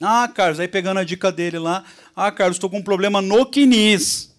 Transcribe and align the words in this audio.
Ah, 0.00 0.26
Carlos, 0.28 0.58
aí 0.58 0.66
pegando 0.66 0.98
a 0.98 1.04
dica 1.04 1.30
dele 1.30 1.58
lá. 1.58 1.84
Ah, 2.16 2.32
Carlos, 2.32 2.56
estou 2.56 2.70
com 2.70 2.78
um 2.78 2.82
problema 2.82 3.20
no 3.20 3.44
quinis. 3.44 4.34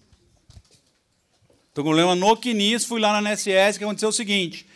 Estou 1.68 1.84
com 1.84 1.90
um 1.90 1.94
problema 1.94 2.16
no 2.16 2.36
quinis, 2.36 2.84
fui 2.84 3.00
lá 3.00 3.12
na 3.12 3.22
NSS, 3.30 3.78
que 3.78 3.84
aconteceu 3.84 4.08
o 4.08 4.12
seguinte. 4.12 4.66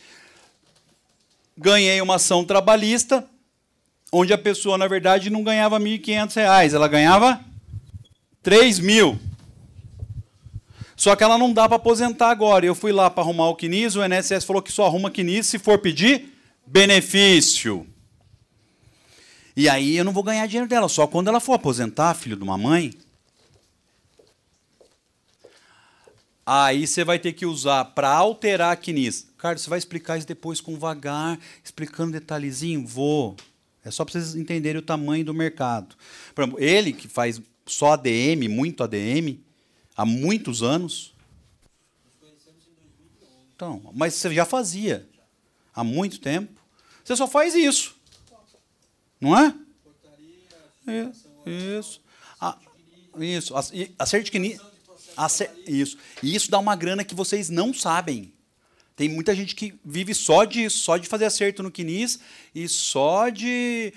Ganhei 1.58 2.00
uma 2.00 2.14
ação 2.14 2.44
trabalhista, 2.44 3.28
onde 4.12 4.32
a 4.32 4.38
pessoa, 4.38 4.78
na 4.78 4.86
verdade, 4.86 5.28
não 5.28 5.42
ganhava 5.42 5.76
R$ 5.78 5.84
1.500, 5.84 6.72
ela 6.72 6.86
ganhava 6.86 7.40
R$ 8.44 8.80
mil. 8.80 9.18
Só 10.94 11.16
que 11.16 11.24
ela 11.24 11.36
não 11.36 11.52
dá 11.52 11.68
para 11.68 11.76
aposentar 11.76 12.30
agora. 12.30 12.64
Eu 12.64 12.74
fui 12.74 12.92
lá 12.92 13.10
para 13.10 13.24
arrumar 13.24 13.48
o 13.48 13.56
quinis, 13.56 13.96
o 13.96 14.04
INSS 14.04 14.44
falou 14.44 14.62
que 14.62 14.72
só 14.72 14.86
arruma 14.86 15.10
quinis 15.10 15.46
se 15.46 15.58
for 15.58 15.78
pedir 15.78 16.32
benefício. 16.64 17.86
E 19.56 19.70
aí 19.70 19.96
eu 19.96 20.04
não 20.04 20.12
vou 20.12 20.22
ganhar 20.22 20.46
dinheiro 20.46 20.68
dela, 20.68 20.86
só 20.86 21.06
quando 21.06 21.28
ela 21.28 21.40
for 21.40 21.54
aposentar, 21.54 22.12
filho 22.12 22.36
de 22.36 22.42
uma 22.42 22.58
mãe. 22.58 22.92
Aí 26.44 26.86
você 26.86 27.02
vai 27.02 27.18
ter 27.18 27.32
que 27.32 27.46
usar 27.46 27.86
para 27.86 28.08
alterar 28.08 28.72
a 28.72 28.76
quinis. 28.76 29.26
Carlos, 29.38 29.62
você 29.62 29.70
vai 29.70 29.78
explicar 29.78 30.18
isso 30.18 30.26
depois 30.26 30.60
com 30.60 30.78
vagar, 30.78 31.40
explicando 31.64 32.12
detalhezinho? 32.12 32.86
Vou. 32.86 33.34
É 33.82 33.90
só 33.90 34.04
para 34.04 34.12
vocês 34.12 34.36
entenderem 34.36 34.78
o 34.78 34.84
tamanho 34.84 35.24
do 35.24 35.32
mercado. 35.32 35.96
Por 36.34 36.42
exemplo, 36.42 36.60
ele 36.62 36.92
que 36.92 37.08
faz 37.08 37.40
só 37.64 37.92
ADM, 37.94 38.48
muito 38.48 38.84
ADM, 38.84 39.40
há 39.96 40.04
muitos 40.04 40.62
anos. 40.62 41.14
Então, 43.54 43.90
mas 43.94 44.14
você 44.14 44.34
já 44.34 44.44
fazia 44.44 45.08
há 45.74 45.82
muito 45.82 46.20
tempo. 46.20 46.60
Você 47.02 47.16
só 47.16 47.26
faz 47.26 47.54
isso. 47.54 47.95
Não 49.26 49.36
é? 49.36 49.54
é 50.86 51.10
isso. 51.78 52.00
Ah, 52.40 52.56
isso. 53.18 53.54
Acerte 53.98 54.30
que 54.30 54.58
isso. 55.66 55.98
E 56.22 56.34
isso 56.34 56.50
dá 56.50 56.58
uma 56.58 56.76
grana 56.76 57.04
que 57.04 57.14
vocês 57.14 57.50
não 57.50 57.74
sabem. 57.74 58.32
Tem 58.94 59.08
muita 59.08 59.34
gente 59.34 59.54
que 59.54 59.74
vive 59.84 60.14
só 60.14 60.44
disso, 60.44 60.78
só 60.78 60.96
de 60.96 61.08
fazer 61.08 61.24
acerto 61.24 61.62
no 61.62 61.70
quinis 61.70 62.20
e 62.54 62.68
só 62.68 63.28
de 63.28 63.92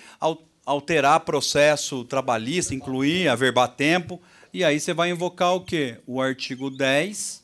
alterar 0.65 1.21
processo 1.21 2.03
trabalhista, 2.03 2.73
incluir, 2.73 3.27
averbar 3.27 3.69
tempo. 3.69 4.21
E 4.51 4.63
aí 4.63 4.79
você 4.79 4.93
vai 4.93 5.11
invocar 5.11 5.53
o 5.53 5.63
quê? 5.63 5.99
O 6.07 6.19
artigo 6.19 6.69
10, 6.69 7.43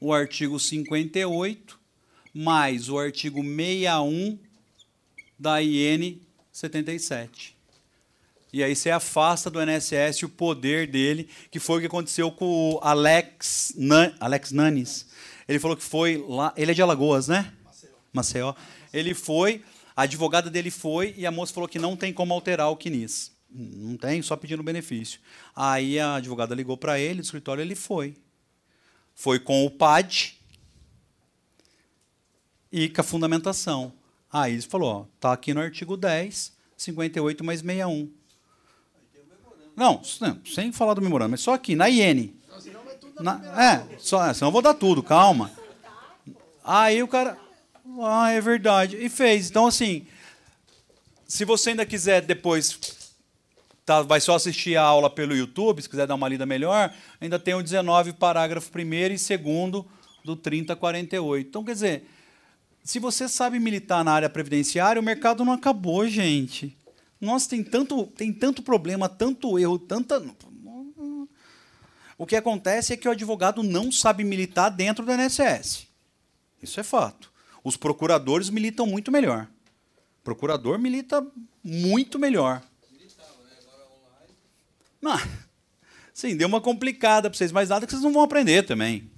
o 0.00 0.12
artigo 0.12 0.58
58, 0.58 1.78
mais 2.32 2.88
o 2.88 2.98
artigo 2.98 3.42
61 3.42 4.38
da 5.38 5.60
IN 5.60 6.20
77. 6.54 7.56
E 8.52 8.62
aí 8.62 8.76
você 8.76 8.88
afasta 8.88 9.50
do 9.50 9.60
INSS 9.60 10.22
o 10.22 10.28
poder 10.28 10.86
dele, 10.86 11.28
que 11.50 11.58
foi 11.58 11.78
o 11.78 11.80
que 11.80 11.88
aconteceu 11.88 12.30
com 12.30 12.74
o 12.74 12.78
Alex, 12.80 13.74
Nan, 13.76 14.14
Alex 14.20 14.52
Nanes. 14.52 15.08
Ele 15.48 15.58
falou 15.58 15.76
que 15.76 15.82
foi 15.82 16.24
lá. 16.28 16.54
Ele 16.56 16.70
é 16.70 16.74
de 16.74 16.80
Alagoas, 16.80 17.26
né? 17.26 17.52
Maceió. 17.64 17.92
Maceió. 18.12 18.54
Ele 18.92 19.12
foi, 19.14 19.64
a 19.96 20.02
advogada 20.02 20.48
dele 20.48 20.70
foi, 20.70 21.12
e 21.16 21.26
a 21.26 21.32
moça 21.32 21.52
falou 21.52 21.68
que 21.68 21.80
não 21.80 21.96
tem 21.96 22.12
como 22.12 22.32
alterar 22.32 22.70
o 22.70 22.76
CNIS. 22.76 23.32
Não 23.50 23.96
tem, 23.96 24.22
só 24.22 24.36
pedindo 24.36 24.62
benefício. 24.62 25.18
Aí 25.56 25.98
a 25.98 26.14
advogada 26.14 26.54
ligou 26.54 26.76
para 26.76 27.00
ele, 27.00 27.20
do 27.20 27.24
escritório, 27.24 27.62
ele 27.62 27.74
foi. 27.74 28.16
Foi 29.12 29.40
com 29.40 29.66
o 29.66 29.70
PAD 29.70 30.40
e 32.70 32.88
com 32.88 33.00
a 33.00 33.04
fundamentação. 33.04 33.92
Aí 34.34 34.54
ele 34.54 34.62
falou, 34.62 34.92
ó, 34.92 35.04
tá 35.20 35.32
aqui 35.32 35.54
no 35.54 35.60
artigo 35.60 35.96
10, 35.96 36.52
58 36.76 37.44
mais 37.44 37.60
61. 37.60 38.10
Não, 39.76 40.02
sem 40.44 40.72
falar 40.72 40.94
do 40.94 41.00
memorando, 41.00 41.30
mas 41.30 41.40
só 41.40 41.54
aqui, 41.54 41.76
na 41.76 41.88
IN. 41.88 42.34
Na, 43.20 43.40
é, 43.62 43.96
só, 43.96 44.34
senão 44.34 44.48
eu 44.48 44.52
vou 44.52 44.60
dar 44.60 44.74
tudo, 44.74 45.04
calma. 45.04 45.52
Aí 46.64 47.00
o 47.00 47.06
cara. 47.06 47.38
Ah, 48.02 48.32
é 48.32 48.40
verdade. 48.40 48.96
E 48.96 49.08
fez. 49.08 49.50
Então, 49.50 49.68
assim, 49.68 50.04
se 51.28 51.44
você 51.44 51.70
ainda 51.70 51.86
quiser 51.86 52.20
depois. 52.20 52.76
Tá, 53.86 54.02
vai 54.02 54.20
só 54.20 54.34
assistir 54.34 54.76
a 54.76 54.82
aula 54.82 55.10
pelo 55.10 55.36
YouTube, 55.36 55.80
se 55.80 55.88
quiser 55.88 56.06
dar 56.06 56.14
uma 56.14 56.26
lida 56.26 56.46
melhor, 56.46 56.92
ainda 57.20 57.38
tem 57.38 57.54
o 57.54 57.62
19, 57.62 58.14
parágrafo 58.14 58.70
1 58.76 58.80
e 58.80 59.38
2 59.38 59.84
do 60.24 60.34
3048. 60.34 61.46
Então, 61.46 61.62
quer 61.62 61.74
dizer, 61.74 62.08
se 62.84 62.98
você 62.98 63.26
sabe 63.26 63.58
militar 63.58 64.04
na 64.04 64.12
área 64.12 64.28
previdenciária, 64.28 65.00
o 65.00 65.04
mercado 65.04 65.42
não 65.42 65.54
acabou, 65.54 66.06
gente. 66.06 66.76
Nossa, 67.18 67.48
tem 67.48 67.64
tanto, 67.64 68.06
tem 68.08 68.30
tanto 68.30 68.62
problema, 68.62 69.08
tanto 69.08 69.58
erro, 69.58 69.78
tanta. 69.78 70.22
O 72.18 72.26
que 72.26 72.36
acontece 72.36 72.92
é 72.92 72.96
que 72.96 73.08
o 73.08 73.10
advogado 73.10 73.62
não 73.62 73.90
sabe 73.90 74.22
militar 74.22 74.68
dentro 74.68 75.04
do 75.04 75.12
INSS. 75.12 75.88
Isso 76.62 76.78
é 76.78 76.82
fato. 76.82 77.32
Os 77.64 77.74
procuradores 77.74 78.50
militam 78.50 78.86
muito 78.86 79.10
melhor. 79.10 79.48
Procurador 80.22 80.78
milita 80.78 81.26
muito 81.62 82.18
melhor. 82.18 82.62
Militava, 82.92 83.30
né? 83.44 83.56
Agora 83.62 83.88
online. 83.88 84.34
Não, 85.00 85.18
sim, 86.12 86.36
deu 86.36 86.48
uma 86.48 86.60
complicada 86.60 87.30
para 87.30 87.36
vocês, 87.36 87.50
mas 87.50 87.70
nada 87.70 87.86
que 87.86 87.92
vocês 87.92 88.02
não 88.02 88.12
vão 88.12 88.22
aprender 88.22 88.62
também. 88.64 89.10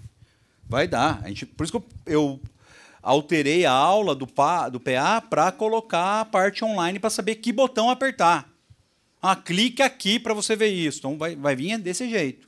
Vai 0.69 0.87
dar. 0.87 1.21
A 1.25 1.28
gente, 1.28 1.44
por 1.47 1.65
isso 1.65 1.72
que 1.72 1.78
eu, 1.78 1.84
eu 2.06 2.41
alterei 3.03 3.65
a 3.65 3.73
aula 3.73 4.15
do, 4.15 4.27
PA, 4.27 4.69
do 4.69 4.81
PA 4.81 5.21
para 5.21 5.53
colocar 5.53 6.21
a 6.21 6.25
parte 6.25 6.65
online 6.65 6.99
para 6.99 7.11
saber 7.11 7.37
que 7.37 7.53
botão 7.53 7.91
apertar. 7.91 8.49
Ah, 9.21 9.34
clique 9.34 9.83
aqui 9.83 10.19
para 10.19 10.34
você 10.34 10.55
ver 10.55 10.69
isso. 10.69 10.99
Então 10.99 11.19
vai, 11.19 11.35
vai 11.35 11.56
vir 11.56 11.79
desse 11.79 12.09
jeito. 12.09 12.46